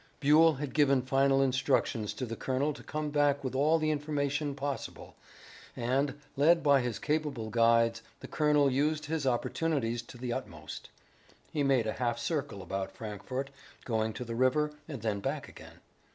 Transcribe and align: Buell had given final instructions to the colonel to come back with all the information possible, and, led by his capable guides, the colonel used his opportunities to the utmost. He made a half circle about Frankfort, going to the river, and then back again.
Buell 0.19 0.53
had 0.55 0.73
given 0.73 1.03
final 1.03 1.43
instructions 1.43 2.11
to 2.15 2.25
the 2.25 2.35
colonel 2.35 2.73
to 2.73 2.81
come 2.81 3.11
back 3.11 3.43
with 3.43 3.53
all 3.53 3.77
the 3.77 3.91
information 3.91 4.55
possible, 4.55 5.15
and, 5.75 6.19
led 6.35 6.63
by 6.63 6.81
his 6.81 6.97
capable 6.97 7.51
guides, 7.51 8.01
the 8.19 8.27
colonel 8.27 8.67
used 8.71 9.05
his 9.05 9.27
opportunities 9.27 10.01
to 10.01 10.17
the 10.17 10.33
utmost. 10.33 10.89
He 11.53 11.61
made 11.61 11.85
a 11.85 11.93
half 11.93 12.17
circle 12.17 12.63
about 12.63 12.91
Frankfort, 12.97 13.51
going 13.85 14.13
to 14.13 14.25
the 14.25 14.33
river, 14.33 14.71
and 14.87 15.03
then 15.03 15.19
back 15.19 15.47
again. 15.47 15.81